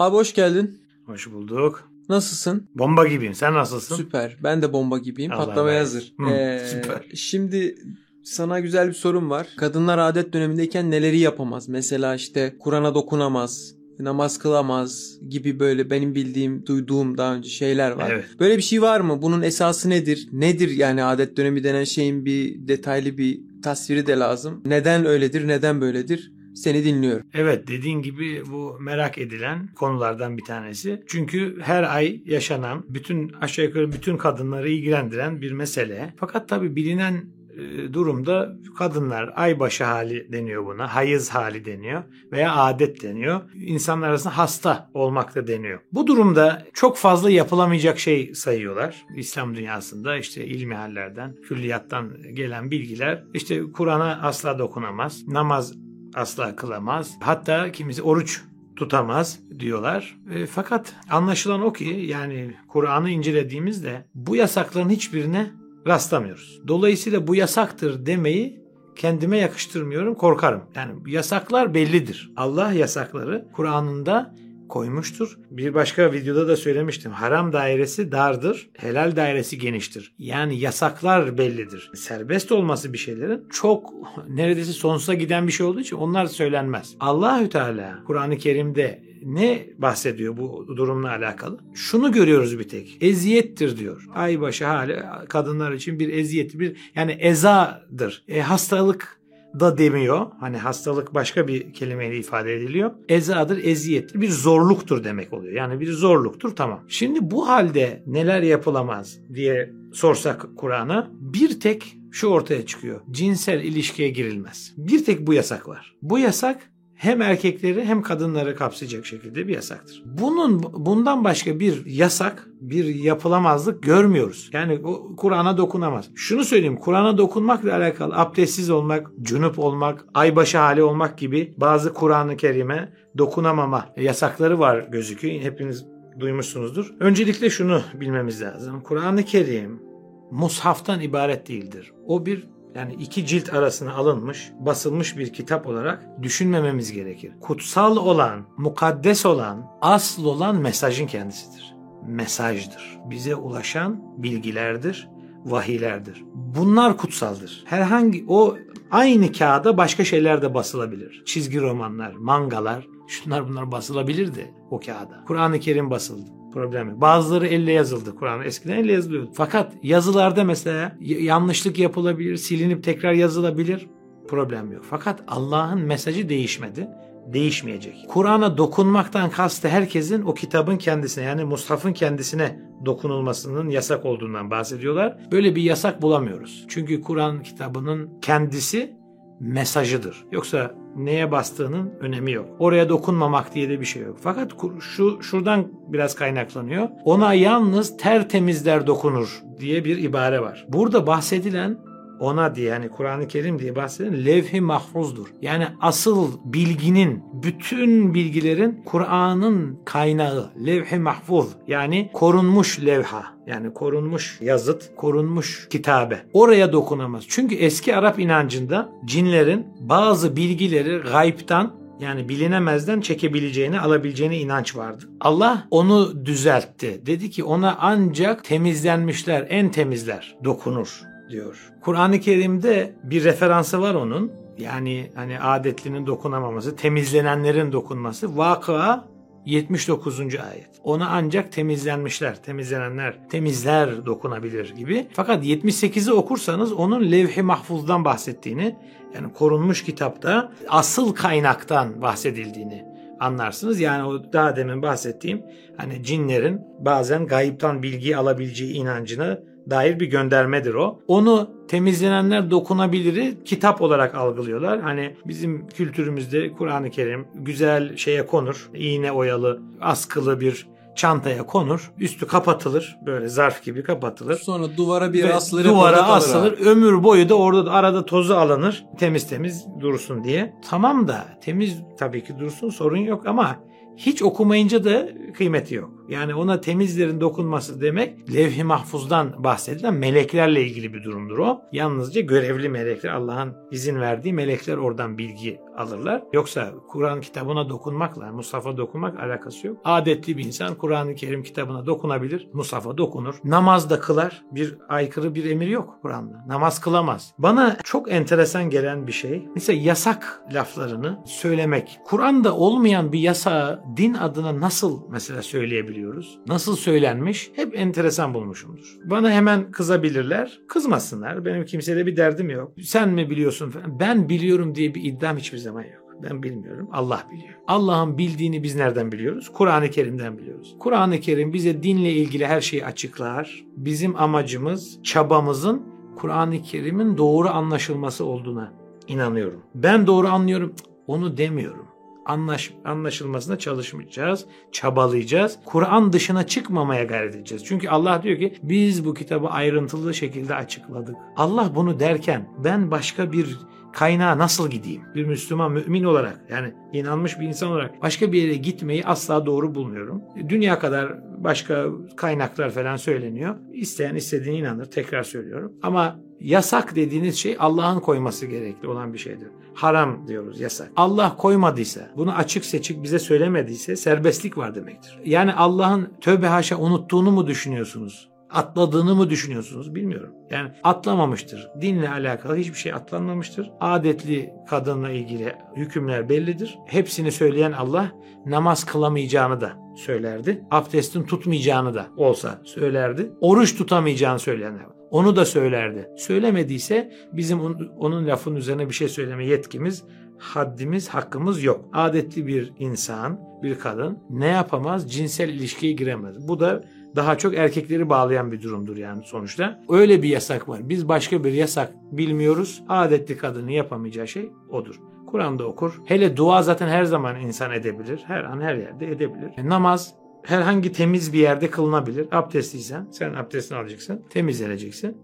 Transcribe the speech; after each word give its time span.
Abi 0.00 0.16
hoş 0.16 0.34
geldin. 0.34 0.78
Hoş 1.06 1.32
bulduk. 1.32 1.90
Nasılsın? 2.08 2.68
Bomba 2.74 3.06
gibiyim. 3.06 3.34
Sen 3.34 3.54
nasılsın? 3.54 3.96
Süper. 3.96 4.36
Ben 4.42 4.62
de 4.62 4.72
bomba 4.72 4.98
gibiyim. 4.98 5.32
Allah 5.32 5.46
Patlamaya 5.46 5.74
Allah. 5.74 5.80
hazır. 5.80 6.12
Hı, 6.18 6.30
Ee, 6.30 6.66
süper. 6.70 7.00
Şimdi 7.14 7.74
sana 8.24 8.60
güzel 8.60 8.88
bir 8.88 8.92
sorum 8.92 9.30
var. 9.30 9.46
Kadınlar 9.56 9.98
adet 9.98 10.32
dönemindeyken 10.32 10.90
neleri 10.90 11.18
yapamaz? 11.18 11.68
Mesela 11.68 12.14
işte 12.14 12.56
Kur'an'a 12.58 12.94
dokunamaz, 12.94 13.74
namaz 13.98 14.38
kılamaz 14.38 15.18
gibi 15.28 15.60
böyle 15.60 15.90
benim 15.90 16.14
bildiğim, 16.14 16.66
duyduğum 16.66 17.18
daha 17.18 17.34
önce 17.34 17.48
şeyler 17.50 17.90
var. 17.90 18.10
Evet. 18.10 18.24
Böyle 18.40 18.56
bir 18.56 18.62
şey 18.62 18.82
var 18.82 19.00
mı? 19.00 19.22
Bunun 19.22 19.42
esası 19.42 19.90
nedir? 19.90 20.28
Nedir 20.32 20.70
yani 20.70 21.04
adet 21.04 21.36
dönemi 21.36 21.64
denen 21.64 21.84
şeyin 21.84 22.24
bir 22.24 22.68
detaylı 22.68 23.18
bir 23.18 23.40
tasviri 23.62 24.06
de 24.06 24.12
lazım. 24.18 24.62
Neden 24.66 25.06
öyledir, 25.06 25.48
neden 25.48 25.80
böyledir? 25.80 26.32
Seni 26.60 26.84
dinliyorum. 26.84 27.26
Evet 27.34 27.68
dediğin 27.68 28.02
gibi 28.02 28.42
bu 28.52 28.76
merak 28.80 29.18
edilen 29.18 29.68
konulardan 29.74 30.38
bir 30.38 30.44
tanesi. 30.44 31.02
Çünkü 31.06 31.60
her 31.62 31.82
ay 31.82 32.22
yaşanan 32.24 32.84
bütün 32.88 33.32
aşağı 33.40 33.64
yukarı 33.64 33.92
bütün 33.92 34.16
kadınları 34.16 34.68
ilgilendiren 34.68 35.40
bir 35.40 35.52
mesele. 35.52 36.14
Fakat 36.16 36.48
tabii 36.48 36.76
bilinen 36.76 37.24
e, 37.56 37.92
durumda 37.92 38.56
kadınlar 38.78 39.32
aybaşı 39.36 39.84
hali 39.84 40.32
deniyor 40.32 40.66
buna. 40.66 40.94
Hayız 40.94 41.30
hali 41.30 41.64
deniyor 41.64 42.02
veya 42.32 42.56
adet 42.56 43.02
deniyor. 43.02 43.40
İnsanlar 43.54 44.08
arasında 44.08 44.38
hasta 44.38 44.90
olmak 44.94 45.34
da 45.34 45.46
deniyor. 45.46 45.80
Bu 45.92 46.06
durumda 46.06 46.66
çok 46.74 46.96
fazla 46.96 47.30
yapılamayacak 47.30 47.98
şey 47.98 48.34
sayıyorlar. 48.34 49.06
İslam 49.16 49.56
dünyasında 49.56 50.16
işte 50.16 50.46
ilmihallerden, 50.46 51.36
külliyattan 51.48 52.16
gelen 52.32 52.70
bilgiler 52.70 53.24
işte 53.34 53.62
Kur'an'a 53.72 54.20
asla 54.22 54.58
dokunamaz. 54.58 55.28
Namaz 55.28 55.74
asla 56.14 56.56
kılamaz. 56.56 57.10
Hatta 57.20 57.72
kimisi 57.72 58.02
oruç 58.02 58.42
tutamaz 58.76 59.38
diyorlar. 59.58 60.16
E, 60.34 60.46
fakat 60.46 60.94
anlaşılan 61.10 61.62
o 61.62 61.72
ki 61.72 62.04
yani 62.08 62.54
Kur'an'ı 62.68 63.10
incelediğimizde 63.10 64.04
bu 64.14 64.36
yasakların 64.36 64.90
hiçbirine 64.90 65.50
rastlamıyoruz. 65.86 66.60
Dolayısıyla 66.68 67.26
bu 67.26 67.34
yasaktır 67.34 68.06
demeyi 68.06 68.60
kendime 68.96 69.38
yakıştırmıyorum, 69.38 70.14
korkarım. 70.14 70.62
Yani 70.74 70.92
yasaklar 71.06 71.74
bellidir. 71.74 72.32
Allah 72.36 72.72
yasakları 72.72 73.48
Kur'an'ında 73.52 74.34
koymuştur. 74.70 75.38
Bir 75.50 75.74
başka 75.74 76.12
videoda 76.12 76.48
da 76.48 76.56
söylemiştim. 76.56 77.12
Haram 77.12 77.52
dairesi 77.52 78.12
dardır, 78.12 78.70
helal 78.78 79.16
dairesi 79.16 79.58
geniştir. 79.58 80.14
Yani 80.18 80.58
yasaklar 80.58 81.38
bellidir. 81.38 81.90
Serbest 81.94 82.52
olması 82.52 82.92
bir 82.92 82.98
şeylerin 82.98 83.48
çok 83.50 83.92
neredeyse 84.28 84.72
sonsuza 84.72 85.14
giden 85.14 85.46
bir 85.46 85.52
şey 85.52 85.66
olduğu 85.66 85.80
için 85.80 85.96
onlar 85.96 86.26
söylenmez. 86.26 86.94
Allahü 87.00 87.48
Teala 87.48 88.04
Kur'an-ı 88.06 88.38
Kerim'de 88.38 89.10
ne 89.24 89.66
bahsediyor 89.78 90.36
bu 90.36 90.76
durumla 90.76 91.10
alakalı? 91.10 91.58
Şunu 91.74 92.12
görüyoruz 92.12 92.58
bir 92.58 92.68
tek. 92.68 92.96
Eziyettir 93.00 93.76
diyor. 93.76 94.06
Aybaşı 94.14 94.66
hali 94.66 95.02
kadınlar 95.28 95.72
için 95.72 95.98
bir 95.98 96.08
eziyet, 96.08 96.58
bir 96.58 96.76
yani 96.94 97.12
ezadır. 97.12 98.22
E, 98.28 98.40
hastalık 98.40 99.19
da 99.60 99.78
demiyor. 99.78 100.26
Hani 100.40 100.56
hastalık 100.56 101.14
başka 101.14 101.48
bir 101.48 101.72
kelimeyle 101.72 102.18
ifade 102.18 102.54
ediliyor. 102.54 102.90
Ezadır, 103.08 103.64
eziyettir. 103.64 104.20
Bir 104.20 104.30
zorluktur 104.30 105.04
demek 105.04 105.32
oluyor. 105.32 105.52
Yani 105.52 105.80
bir 105.80 105.92
zorluktur 105.92 106.56
tamam. 106.56 106.84
Şimdi 106.88 107.18
bu 107.30 107.48
halde 107.48 108.02
neler 108.06 108.42
yapılamaz 108.42 109.18
diye 109.34 109.72
sorsak 109.92 110.46
Kur'an'a 110.56 111.10
bir 111.12 111.60
tek 111.60 111.96
şu 112.12 112.26
ortaya 112.26 112.66
çıkıyor. 112.66 113.00
Cinsel 113.10 113.64
ilişkiye 113.64 114.08
girilmez. 114.08 114.74
Bir 114.76 115.04
tek 115.04 115.26
bu 115.26 115.34
yasak 115.34 115.68
var. 115.68 115.96
Bu 116.02 116.18
yasak 116.18 116.70
hem 117.00 117.22
erkekleri 117.22 117.84
hem 117.84 118.02
kadınları 118.02 118.56
kapsayacak 118.56 119.06
şekilde 119.06 119.48
bir 119.48 119.54
yasaktır. 119.54 120.02
Bunun 120.06 120.62
bundan 120.72 121.24
başka 121.24 121.60
bir 121.60 121.86
yasak, 121.86 122.48
bir 122.60 122.84
yapılamazlık 122.84 123.82
görmüyoruz. 123.82 124.50
Yani 124.52 124.82
Kur'an'a 125.16 125.56
dokunamaz. 125.56 126.10
Şunu 126.14 126.44
söyleyeyim, 126.44 126.76
Kur'an'a 126.76 127.18
dokunmakla 127.18 127.76
alakalı 127.76 128.14
abdestsiz 128.16 128.70
olmak, 128.70 129.10
cunup 129.22 129.58
olmak, 129.58 130.04
aybaşı 130.14 130.58
hali 130.58 130.82
olmak 130.82 131.18
gibi 131.18 131.54
bazı 131.56 131.94
Kur'an-ı 131.94 132.36
Kerim'e 132.36 132.92
dokunamama 133.18 133.88
yasakları 133.96 134.58
var 134.58 134.78
gözüküyor. 134.78 135.40
Hepiniz 135.40 135.84
duymuşsunuzdur. 136.20 136.94
Öncelikle 137.00 137.50
şunu 137.50 137.80
bilmemiz 137.94 138.42
lazım. 138.42 138.80
Kur'an-ı 138.80 139.24
Kerim 139.24 139.82
mushaftan 140.30 141.00
ibaret 141.00 141.48
değildir. 141.48 141.92
O 142.06 142.26
bir 142.26 142.48
yani 142.74 142.94
iki 142.94 143.26
cilt 143.26 143.54
arasına 143.54 143.94
alınmış, 143.94 144.52
basılmış 144.58 145.18
bir 145.18 145.32
kitap 145.32 145.66
olarak 145.66 146.06
düşünmememiz 146.22 146.92
gerekir. 146.92 147.32
Kutsal 147.40 147.96
olan, 147.96 148.46
mukaddes 148.56 149.26
olan, 149.26 149.66
asıl 149.80 150.24
olan 150.24 150.56
mesajın 150.56 151.06
kendisidir. 151.06 151.74
Mesajdır. 152.06 152.98
Bize 153.10 153.34
ulaşan 153.34 154.02
bilgilerdir, 154.22 155.08
vahiylerdir. 155.44 156.24
Bunlar 156.34 156.96
kutsaldır. 156.96 157.62
Herhangi 157.66 158.24
o 158.28 158.56
aynı 158.90 159.32
kağıda 159.32 159.76
başka 159.76 160.04
şeyler 160.04 160.42
de 160.42 160.54
basılabilir. 160.54 161.22
Çizgi 161.26 161.60
romanlar, 161.60 162.12
mangalar, 162.12 162.86
şunlar 163.08 163.48
bunlar 163.48 163.72
basılabilirdi 163.72 164.54
o 164.70 164.80
kağıda. 164.80 165.24
Kur'an-ı 165.26 165.60
Kerim 165.60 165.90
basıldı 165.90 166.39
problemi. 166.52 167.00
Bazıları 167.00 167.46
elle 167.46 167.72
yazıldı 167.72 168.14
Kur'an. 168.16 168.44
Eskiden 168.44 168.76
elle 168.76 168.92
yazılıyordu. 168.92 169.30
Fakat 169.34 169.72
yazılarda 169.82 170.44
mesela 170.44 170.96
yanlışlık 171.00 171.78
yapılabilir, 171.78 172.36
silinip 172.36 172.84
tekrar 172.84 173.12
yazılabilir. 173.12 173.86
Problem 174.28 174.72
yok. 174.72 174.84
Fakat 174.90 175.20
Allah'ın 175.28 175.80
mesajı 175.80 176.28
değişmedi. 176.28 176.88
Değişmeyecek. 177.32 177.94
Kur'an'a 178.08 178.58
dokunmaktan 178.58 179.30
kastı 179.30 179.68
herkesin 179.68 180.22
o 180.22 180.34
kitabın 180.34 180.76
kendisine 180.76 181.24
yani 181.24 181.44
Mushaf'ın 181.44 181.92
kendisine 181.92 182.60
dokunulmasının 182.84 183.68
yasak 183.68 184.04
olduğundan 184.04 184.50
bahsediyorlar. 184.50 185.16
Böyle 185.32 185.56
bir 185.56 185.62
yasak 185.62 186.02
bulamıyoruz. 186.02 186.64
Çünkü 186.68 187.00
Kur'an 187.00 187.42
kitabının 187.42 188.10
kendisi 188.22 188.96
mesajıdır. 189.40 190.24
Yoksa 190.32 190.74
neye 190.96 191.30
bastığının 191.30 191.92
önemi 192.00 192.32
yok. 192.32 192.46
Oraya 192.58 192.88
dokunmamak 192.88 193.54
diye 193.54 193.68
de 193.68 193.80
bir 193.80 193.84
şey 193.84 194.02
yok. 194.02 194.16
Fakat 194.22 194.52
şu 194.80 195.22
şuradan 195.22 195.68
biraz 195.88 196.14
kaynaklanıyor. 196.14 196.88
Ona 197.04 197.34
yalnız 197.34 197.96
tertemizler 197.96 198.86
dokunur 198.86 199.42
diye 199.60 199.84
bir 199.84 199.98
ibare 199.98 200.40
var. 200.40 200.66
Burada 200.68 201.06
bahsedilen 201.06 201.78
ona 202.20 202.54
diye 202.54 202.68
yani 202.68 202.88
Kur'an-ı 202.88 203.28
Kerim 203.28 203.58
diye 203.58 203.76
bahsedilen 203.76 204.26
levh-i 204.26 204.60
mahfuzdur. 204.60 205.26
Yani 205.42 205.66
asıl 205.80 206.32
bilginin, 206.44 207.22
bütün 207.42 208.14
bilgilerin 208.14 208.82
Kur'an'ın 208.84 209.78
kaynağı, 209.84 210.50
levh-i 210.66 210.98
mahfuz. 210.98 211.48
Yani 211.66 212.10
korunmuş 212.12 212.84
levha. 212.84 213.24
Yani 213.46 213.74
korunmuş 213.74 214.38
yazıt, 214.40 214.96
korunmuş 214.96 215.68
kitabe. 215.70 216.22
Oraya 216.32 216.72
dokunamaz. 216.72 217.24
Çünkü 217.28 217.54
eski 217.54 217.96
Arap 217.96 218.18
inancında 218.18 218.92
cinlerin 219.04 219.66
bazı 219.80 220.36
bilgileri 220.36 220.98
gaybtan 220.98 221.80
yani 222.00 222.28
bilinemezden 222.28 223.00
çekebileceğini, 223.00 223.80
alabileceğine 223.80 224.38
inanç 224.38 224.76
vardı. 224.76 225.04
Allah 225.20 225.66
onu 225.70 226.26
düzeltti. 226.26 227.02
Dedi 227.06 227.30
ki 227.30 227.44
ona 227.44 227.76
ancak 227.80 228.44
temizlenmişler, 228.44 229.46
en 229.48 229.70
temizler 229.70 230.36
dokunur 230.44 231.09
diyor. 231.30 231.72
Kur'an-ı 231.80 232.20
Kerim'de 232.20 232.94
bir 233.02 233.24
referansı 233.24 233.80
var 233.80 233.94
onun. 233.94 234.32
Yani 234.58 235.10
hani 235.14 235.40
adetlinin 235.40 236.06
dokunamaması, 236.06 236.76
temizlenenlerin 236.76 237.72
dokunması. 237.72 238.36
Vakıa 238.36 239.04
79. 239.46 240.20
ayet. 240.20 240.70
Ona 240.84 241.08
ancak 241.08 241.52
temizlenmişler, 241.52 242.42
temizlenenler, 242.42 243.28
temizler 243.28 244.06
dokunabilir 244.06 244.74
gibi. 244.76 245.06
Fakat 245.12 245.44
78'i 245.44 246.12
okursanız 246.12 246.72
onun 246.72 247.12
levh-i 247.12 247.42
mahfuzdan 247.42 248.04
bahsettiğini, 248.04 248.76
yani 249.14 249.32
korunmuş 249.32 249.84
kitapta 249.84 250.52
asıl 250.68 251.14
kaynaktan 251.14 252.02
bahsedildiğini 252.02 252.89
anlarsınız. 253.20 253.80
Yani 253.80 254.04
o 254.04 254.32
daha 254.32 254.56
demin 254.56 254.82
bahsettiğim 254.82 255.42
hani 255.76 256.02
cinlerin 256.02 256.60
bazen 256.78 257.26
gayiptan 257.26 257.82
bilgi 257.82 258.16
alabileceği 258.16 258.72
inancına 258.72 259.38
dair 259.70 260.00
bir 260.00 260.06
göndermedir 260.06 260.74
o. 260.74 261.00
Onu 261.08 261.50
temizlenenler 261.68 262.50
dokunabiliri 262.50 263.44
kitap 263.44 263.82
olarak 263.82 264.14
algılıyorlar. 264.14 264.80
Hani 264.80 265.16
bizim 265.24 265.68
kültürümüzde 265.68 266.52
Kur'an-ı 266.52 266.90
Kerim 266.90 267.26
güzel 267.34 267.96
şeye 267.96 268.26
konur. 268.26 268.70
iğne 268.74 269.12
oyalı, 269.12 269.62
askılı 269.80 270.40
bir 270.40 270.66
çantaya 270.94 271.46
konur. 271.46 271.92
Üstü 271.98 272.26
kapatılır. 272.26 272.98
Böyle 273.06 273.28
zarf 273.28 273.64
gibi 273.64 273.82
kapatılır. 273.82 274.38
Sonra 274.38 274.76
duvara 274.76 275.12
bir 275.12 275.36
asılır. 275.36 275.64
duvara 275.64 276.02
asılır. 276.02 276.52
abi. 276.52 276.64
Ömür 276.64 277.02
boyu 277.02 277.28
da 277.28 277.34
orada 277.34 277.66
da 277.66 277.72
arada 277.72 278.04
tozu 278.04 278.34
alınır. 278.34 278.84
Temiz 278.98 279.28
temiz 279.28 279.66
dursun 279.80 280.24
diye. 280.24 280.54
Tamam 280.70 281.08
da 281.08 281.24
temiz 281.40 281.76
tabii 281.98 282.24
ki 282.24 282.38
dursun 282.38 282.70
sorun 282.70 282.96
yok 282.96 283.26
ama 283.26 283.56
hiç 284.06 284.22
okumayınca 284.22 284.84
da 284.84 285.08
kıymeti 285.34 285.74
yok. 285.74 285.90
Yani 286.08 286.34
ona 286.34 286.60
temizlerin 286.60 287.20
dokunması 287.20 287.80
demek 287.80 288.34
levh-i 288.34 288.64
mahfuzdan 288.64 289.44
bahsedilen 289.44 289.94
meleklerle 289.94 290.62
ilgili 290.64 290.94
bir 290.94 291.04
durumdur 291.04 291.38
o. 291.38 291.60
Yalnızca 291.72 292.20
görevli 292.20 292.68
melekler 292.68 293.10
Allah'ın 293.10 293.56
izin 293.70 294.00
verdiği 294.00 294.32
melekler 294.32 294.76
oradan 294.76 295.18
bilgi 295.18 295.60
alırlar. 295.76 296.22
Yoksa 296.32 296.72
Kur'an 296.88 297.20
kitabına 297.20 297.68
dokunmakla 297.68 298.32
Mustafa 298.32 298.76
dokunmak 298.76 299.20
alakası 299.20 299.66
yok. 299.66 299.76
Adetli 299.84 300.36
bir 300.36 300.44
insan 300.44 300.74
Kur'an-ı 300.74 301.14
Kerim 301.14 301.42
kitabına 301.42 301.86
dokunabilir. 301.86 302.48
Mustafa 302.52 302.98
dokunur. 302.98 303.34
Namaz 303.44 303.90
da 303.90 304.00
kılar. 304.00 304.42
Bir 304.52 304.78
aykırı 304.88 305.34
bir 305.34 305.50
emir 305.50 305.68
yok 305.68 305.98
Kur'an'da. 306.02 306.44
Namaz 306.46 306.80
kılamaz. 306.80 307.34
Bana 307.38 307.76
çok 307.84 308.12
enteresan 308.12 308.70
gelen 308.70 309.06
bir 309.06 309.12
şey. 309.12 309.48
Mesela 309.54 309.82
yasak 309.82 310.42
laflarını 310.54 311.18
söylemek. 311.26 311.98
Kur'an'da 312.04 312.56
olmayan 312.56 313.12
bir 313.12 313.18
yasağı 313.18 313.80
din 313.96 314.14
adına 314.14 314.60
nasıl 314.60 315.00
mesela 315.10 315.42
söyleyebiliyoruz? 315.42 316.38
Nasıl 316.46 316.76
söylenmiş? 316.76 317.50
Hep 317.56 317.78
enteresan 317.78 318.34
bulmuşumdur. 318.34 318.96
Bana 319.04 319.30
hemen 319.30 319.70
kızabilirler. 319.70 320.60
Kızmasınlar. 320.68 321.44
Benim 321.44 321.64
kimseyle 321.64 322.06
bir 322.06 322.16
derdim 322.16 322.50
yok. 322.50 322.72
Sen 322.82 323.08
mi 323.08 323.30
biliyorsun? 323.30 323.74
Ben 324.00 324.28
biliyorum 324.28 324.74
diye 324.74 324.94
bir 324.94 325.04
iddiam 325.04 325.36
hiçbir 325.36 325.58
zaman 325.58 325.82
yok. 325.82 326.10
Ben 326.22 326.42
bilmiyorum. 326.42 326.88
Allah 326.92 327.26
biliyor. 327.32 327.54
Allah'ın 327.66 328.18
bildiğini 328.18 328.62
biz 328.62 328.76
nereden 328.76 329.12
biliyoruz? 329.12 329.48
Kur'an-ı 329.52 329.90
Kerim'den 329.90 330.38
biliyoruz. 330.38 330.76
Kur'an-ı 330.78 331.20
Kerim 331.20 331.52
bize 331.52 331.82
dinle 331.82 332.12
ilgili 332.12 332.46
her 332.46 332.60
şeyi 332.60 332.86
açıklar. 332.86 333.64
Bizim 333.76 334.16
amacımız, 334.16 334.98
çabamızın 335.02 335.82
Kur'an-ı 336.16 336.62
Kerim'in 336.62 337.18
doğru 337.18 337.48
anlaşılması 337.48 338.24
olduğuna 338.24 338.72
inanıyorum. 339.08 339.62
Ben 339.74 340.06
doğru 340.06 340.28
anlıyorum 340.28 340.74
onu 341.06 341.36
demiyorum. 341.36 341.89
Anlaş, 342.30 342.70
anlaşılmasına 342.84 343.58
çalışmayacağız, 343.58 344.46
çabalayacağız. 344.72 345.58
Kur'an 345.64 346.12
dışına 346.12 346.46
çıkmamaya 346.46 347.04
gayret 347.04 347.34
edeceğiz. 347.34 347.64
Çünkü 347.64 347.88
Allah 347.88 348.22
diyor 348.22 348.38
ki 348.38 348.54
biz 348.62 349.04
bu 349.04 349.14
kitabı 349.14 349.48
ayrıntılı 349.48 350.14
şekilde 350.14 350.54
açıkladık. 350.54 351.16
Allah 351.36 351.72
bunu 351.74 352.00
derken 352.00 352.48
ben 352.64 352.90
başka 352.90 353.32
bir 353.32 353.58
kaynağa 353.92 354.38
nasıl 354.38 354.70
gideyim? 354.70 355.02
Bir 355.14 355.24
Müslüman 355.24 355.72
mümin 355.72 356.04
olarak 356.04 356.40
yani 356.50 356.74
inanmış 356.92 357.40
bir 357.40 357.46
insan 357.46 357.70
olarak 357.70 358.02
başka 358.02 358.32
bir 358.32 358.42
yere 358.42 358.54
gitmeyi 358.54 359.04
asla 359.04 359.46
doğru 359.46 359.74
bulmuyorum. 359.74 360.22
Dünya 360.48 360.78
kadar 360.78 361.18
başka 361.44 361.86
kaynaklar 362.16 362.70
falan 362.70 362.96
söyleniyor. 362.96 363.56
İsteyen 363.72 364.14
istediğine 364.14 364.58
inanır 364.58 364.84
tekrar 364.84 365.22
söylüyorum. 365.22 365.72
Ama 365.82 366.20
yasak 366.40 366.96
dediğiniz 366.96 367.36
şey 367.36 367.56
Allah'ın 367.58 368.00
koyması 368.00 368.46
gerekli 368.46 368.88
olan 368.88 369.12
bir 369.12 369.18
şeydir. 369.18 369.48
Haram 369.74 370.28
diyoruz 370.28 370.60
yasak. 370.60 370.92
Allah 370.96 371.36
koymadıysa, 371.36 372.10
bunu 372.16 372.34
açık 372.34 372.64
seçik 372.64 373.02
bize 373.02 373.18
söylemediyse 373.18 373.96
serbestlik 373.96 374.58
var 374.58 374.74
demektir. 374.74 375.18
Yani 375.24 375.54
Allah'ın 375.54 376.08
tövbe 376.20 376.46
haşa 376.46 376.76
unuttuğunu 376.76 377.30
mu 377.30 377.46
düşünüyorsunuz? 377.46 378.29
Atladığını 378.52 379.14
mı 379.14 379.30
düşünüyorsunuz 379.30 379.94
bilmiyorum. 379.94 380.34
Yani 380.50 380.70
atlamamıştır. 380.82 381.68
Dinle 381.80 382.10
alakalı 382.10 382.56
hiçbir 382.56 382.78
şey 382.78 382.92
atlanmamıştır. 382.92 383.70
Adetli 383.80 384.52
kadınla 384.68 385.10
ilgili 385.10 385.54
hükümler 385.76 386.28
bellidir. 386.28 386.78
Hepsini 386.86 387.32
söyleyen 387.32 387.72
Allah 387.72 388.12
namaz 388.46 388.84
kılamayacağını 388.84 389.60
da 389.60 389.72
söylerdi. 389.96 390.64
Abdestin 390.70 391.22
tutmayacağını 391.22 391.94
da 391.94 392.06
olsa 392.16 392.58
söylerdi. 392.64 393.32
Oruç 393.40 393.76
tutamayacağını 393.76 394.38
söyleyenler 394.38 394.84
var. 394.84 395.00
Onu 395.10 395.36
da 395.36 395.44
söylerdi. 395.44 396.08
Söylemediyse 396.16 397.12
bizim 397.32 397.60
onun, 397.98 398.26
lafın 398.26 398.56
üzerine 398.56 398.88
bir 398.88 398.94
şey 398.94 399.08
söyleme 399.08 399.46
yetkimiz, 399.46 400.04
haddimiz, 400.38 401.08
hakkımız 401.08 401.62
yok. 401.62 401.84
Adetli 401.92 402.46
bir 402.46 402.72
insan, 402.78 403.40
bir 403.62 403.78
kadın 403.78 404.18
ne 404.30 404.46
yapamaz? 404.46 405.12
Cinsel 405.12 405.48
ilişkiye 405.48 405.92
giremez. 405.92 406.48
Bu 406.48 406.60
da 406.60 406.84
daha 407.16 407.38
çok 407.38 407.54
erkekleri 407.54 408.08
bağlayan 408.08 408.52
bir 408.52 408.62
durumdur 408.62 408.96
yani 408.96 409.22
sonuçta. 409.24 409.82
Öyle 409.88 410.22
bir 410.22 410.28
yasak 410.28 410.68
var. 410.68 410.88
Biz 410.88 411.08
başka 411.08 411.44
bir 411.44 411.52
yasak 411.52 411.92
bilmiyoruz. 412.12 412.82
Adetli 412.88 413.36
kadının 413.36 413.70
yapamayacağı 413.70 414.28
şey 414.28 414.52
odur. 414.70 415.00
Kur'an'da 415.26 415.66
okur. 415.66 416.00
Hele 416.04 416.36
dua 416.36 416.62
zaten 416.62 416.88
her 416.88 417.04
zaman 417.04 417.40
insan 417.40 417.72
edebilir. 417.72 418.20
Her 418.26 418.44
an 418.44 418.60
her 418.60 418.74
yerde 418.74 419.10
edebilir. 419.10 419.50
E, 419.56 419.68
namaz 419.68 420.14
herhangi 420.42 420.92
temiz 420.92 421.32
bir 421.32 421.38
yerde 421.38 421.70
kılınabilir. 421.70 422.28
Abdestliysen 422.32 423.08
sen 423.10 423.34
abdestini 423.34 423.78
alacaksın. 423.78 424.22
Temizleneceksin. 424.30 425.16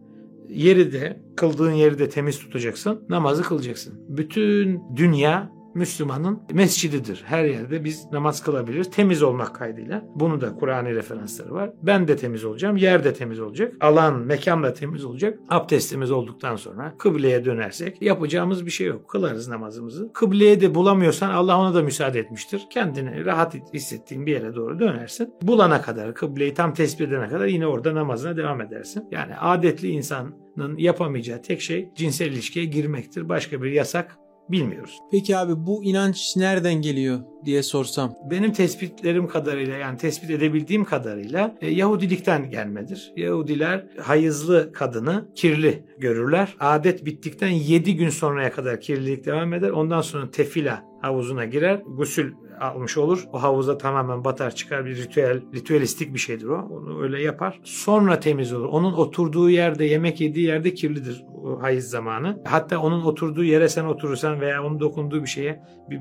Yeri 0.49 0.93
de 0.93 1.21
kıldığın 1.37 1.73
yeri 1.73 1.99
de 1.99 2.09
temiz 2.09 2.39
tutacaksın. 2.39 3.05
Namazı 3.09 3.43
kılacaksın. 3.43 4.05
Bütün 4.09 4.83
dünya 4.97 5.56
Müslümanın 5.77 6.43
mescididir. 6.53 7.23
Her 7.27 7.45
yerde 7.45 7.85
biz 7.85 8.13
namaz 8.13 8.43
kılabiliriz. 8.43 8.91
Temiz 8.91 9.23
olmak 9.23 9.55
kaydıyla. 9.55 10.05
Bunu 10.15 10.41
da 10.41 10.55
Kur'an'ı 10.55 10.95
referansları 10.95 11.55
var. 11.55 11.71
Ben 11.83 12.09
de 12.09 12.17
temiz 12.17 12.45
olacağım. 12.45 12.77
Yer 12.77 13.05
de 13.05 13.15
temiz 13.15 13.41
olacak. 13.41 13.75
Alan, 13.81 14.21
mekan 14.21 14.63
da 14.63 14.73
temiz 14.73 15.05
olacak. 15.05 15.39
Abdestimiz 15.49 16.11
olduktan 16.11 16.57
sonra 16.57 16.95
kıbleye 16.99 17.45
dönersek 17.45 18.03
yapacağımız 18.03 18.67
bir 18.67 18.71
şey 18.71 18.87
yok. 18.87 19.09
Kılarız 19.09 19.49
namazımızı. 19.49 20.11
Kıbleye 20.13 20.61
de 20.61 20.75
bulamıyorsan 20.75 21.31
Allah 21.31 21.59
ona 21.59 21.75
da 21.75 21.83
müsaade 21.83 22.21
etmiştir. 22.21 22.63
Kendini 22.71 23.25
rahat 23.25 23.75
hissettiğin 23.75 24.27
bir 24.27 24.33
yere 24.33 24.55
doğru 24.55 24.79
dönersin. 24.79 25.35
Bulana 25.43 25.83
kadar, 25.83 26.15
kıbleyi 26.15 26.55
tam 26.55 26.75
tespit 26.75 27.09
edene 27.09 27.29
kadar 27.29 27.47
yine 27.47 27.67
orada 27.67 27.95
namazına 27.95 28.37
devam 28.37 28.61
edersin. 28.61 29.05
Yani 29.11 29.37
adetli 29.37 29.89
insanın 29.89 30.77
yapamayacağı 30.77 31.43
tek 31.43 31.61
şey 31.61 31.89
cinsel 31.95 32.27
ilişkiye 32.27 32.65
girmektir. 32.65 33.29
Başka 33.29 33.63
bir 33.63 33.71
yasak 33.71 34.19
bilmiyoruz. 34.51 34.99
Peki 35.11 35.37
abi 35.37 35.53
bu 35.67 35.85
inanç 35.85 36.37
nereden 36.37 36.75
geliyor 36.75 37.21
diye 37.45 37.63
sorsam. 37.63 38.15
Benim 38.31 38.53
tespitlerim 38.53 39.29
kadarıyla 39.29 39.77
yani 39.77 39.99
tespit 39.99 40.31
edebildiğim 40.31 40.85
kadarıyla 40.85 41.57
e, 41.61 41.71
Yahudilikten 41.71 42.51
gelmedir. 42.51 43.13
Yahudiler 43.17 43.87
hayızlı 44.01 44.73
kadını 44.73 45.29
kirli 45.35 45.85
görürler. 45.99 46.57
Adet 46.61 47.05
bittikten 47.05 47.49
7 47.49 47.97
gün 47.97 48.09
sonraya 48.09 48.53
kadar 48.53 48.81
kirlilik 48.81 49.27
devam 49.27 49.53
eder. 49.53 49.71
Ondan 49.71 50.01
sonra 50.01 50.31
tefila 50.31 50.85
havuzuna 51.01 51.45
girer. 51.45 51.83
Gusül 51.87 52.33
almış 52.61 52.97
olur. 52.97 53.25
O 53.33 53.43
havuza 53.43 53.79
tamamen 53.79 54.25
batar 54.25 54.55
çıkar 54.55 54.87
bir 54.87 54.97
ritüel, 54.97 55.41
ritüelistik 55.55 56.15
bir 56.15 56.19
şeydir 56.19 56.47
o. 56.47 56.69
Onu 56.71 57.03
öyle 57.03 57.23
yapar. 57.23 57.61
Sonra 57.65 58.21
temiz 58.21 58.53
olur. 58.53 58.65
Onun 58.65 58.93
oturduğu 58.93 59.51
yerde, 59.51 59.85
yemek 59.85 60.21
yediği 60.21 60.47
yerde 60.47 60.75
kirlidir 60.75 61.25
hayız 61.61 61.91
zamanı. 61.91 62.43
Hatta 62.45 62.79
onun 62.79 63.03
oturduğu 63.03 63.45
yere 63.45 63.69
sen 63.69 63.85
oturursan 63.85 64.41
veya 64.41 64.65
onun 64.65 64.81
dokunduğu 64.81 65.23
bir 65.23 65.27
şeye 65.29 65.63
bir 65.91 66.01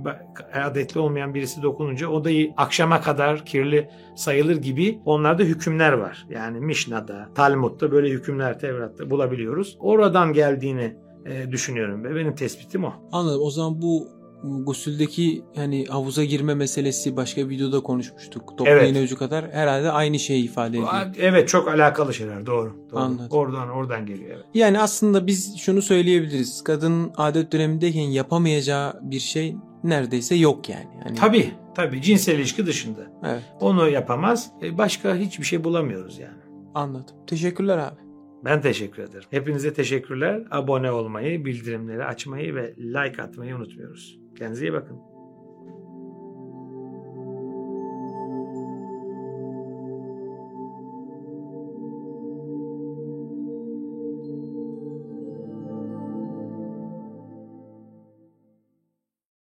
adetli 0.65 0.99
olmayan 0.99 1.33
birisi 1.33 1.61
dokununca 1.61 2.07
o 2.07 2.23
da 2.25 2.29
akşama 2.57 3.01
kadar 3.01 3.45
kirli 3.45 3.89
sayılır 4.15 4.55
gibi 4.55 4.99
onlarda 5.05 5.43
hükümler 5.43 5.93
var. 5.93 6.25
Yani 6.29 6.59
Mishna'da, 6.59 7.29
Talmud'da 7.35 7.91
böyle 7.91 8.09
hükümler 8.09 8.59
Tevrat'ta 8.59 9.09
bulabiliyoruz. 9.09 9.77
Oradan 9.79 10.33
geldiğini 10.33 10.97
e, 11.25 11.51
düşünüyorum 11.51 12.03
ve 12.03 12.15
benim 12.15 12.35
tespitim 12.35 12.83
o. 12.83 12.93
Anladım. 13.11 13.41
O 13.41 13.49
zaman 13.49 13.81
bu 13.81 14.07
gusüldeki 14.45 15.43
hani 15.55 15.85
havuza 15.85 16.23
girme 16.23 16.55
meselesi 16.55 17.15
başka 17.15 17.49
bir 17.49 17.49
videoda 17.49 17.79
konuşmuştuk. 17.79 18.47
Toplu 18.57 18.67
evet. 18.67 18.89
iğne 18.89 19.01
ucu 19.01 19.17
kadar 19.17 19.51
herhalde 19.51 19.91
aynı 19.91 20.19
şeyi 20.19 20.43
ifade 20.43 20.77
ediyor. 20.77 20.89
Evet 21.19 21.49
çok 21.49 21.67
alakalı 21.67 22.13
şeyler 22.13 22.45
doğru. 22.45 22.75
doğru. 22.91 22.99
Anladım. 22.99 23.27
Oradan 23.29 23.69
oradan 23.69 24.05
geliyor. 24.05 24.35
Evet. 24.35 24.45
Yani 24.53 24.79
aslında 24.79 25.27
biz 25.27 25.57
şunu 25.57 25.81
söyleyebiliriz. 25.81 26.63
Kadın 26.63 27.11
adet 27.17 27.51
dönemindeyken 27.51 28.01
yapamayacağı 28.01 28.99
bir 29.01 29.19
şey 29.19 29.55
neredeyse 29.83 30.35
yok 30.35 30.69
yani. 30.69 30.87
yani 31.05 31.17
tabii 31.17 31.51
tabii 31.75 32.01
cinsel 32.01 32.39
ilişki 32.39 32.65
dışında. 32.65 33.01
Evet. 33.23 33.43
Onu 33.59 33.89
yapamaz. 33.89 34.51
E, 34.61 34.77
başka 34.77 35.15
hiçbir 35.15 35.45
şey 35.45 35.63
bulamıyoruz 35.63 36.19
yani. 36.19 36.37
Anladım. 36.75 37.15
Teşekkürler 37.27 37.77
abi. 37.77 38.04
Ben 38.45 38.61
teşekkür 38.61 39.03
ederim. 39.03 39.27
Hepinize 39.31 39.73
teşekkürler. 39.73 40.43
Abone 40.51 40.91
olmayı, 40.91 41.45
bildirimleri 41.45 42.05
açmayı 42.05 42.55
ve 42.55 42.75
like 42.77 43.21
atmayı 43.23 43.55
unutmuyoruz. 43.55 44.19
Kendinize 44.37 44.65
iyi 44.65 44.73
bakın. 44.73 45.14